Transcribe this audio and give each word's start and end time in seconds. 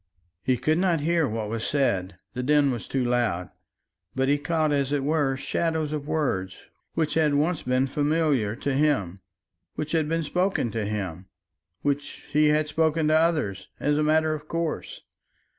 He 0.41 0.57
could 0.57 0.79
not 0.79 1.01
hear 1.01 1.27
what 1.27 1.47
was 1.47 1.63
said; 1.63 2.15
the 2.33 2.41
din 2.41 2.71
was 2.71 2.87
too 2.87 3.03
loud. 3.05 3.51
But 4.15 4.29
he 4.29 4.39
caught, 4.39 4.71
as 4.71 4.91
it 4.91 5.03
were, 5.03 5.37
shadows 5.37 5.91
of 5.91 6.07
words 6.07 6.57
which 6.95 7.13
had 7.13 7.35
once 7.35 7.61
been 7.61 7.85
familiar 7.85 8.55
to 8.55 8.73
him, 8.73 9.19
which 9.75 9.91
had 9.91 10.09
been 10.09 10.23
spoken 10.23 10.71
to 10.71 10.85
him, 10.85 11.27
which 11.83 12.23
he 12.31 12.47
had 12.47 12.67
spoken 12.67 13.09
to 13.09 13.15
others 13.15 13.67
as 13.79 13.95
a 13.95 14.01
matter 14.01 14.33
of 14.33 14.47
course. 14.47 15.01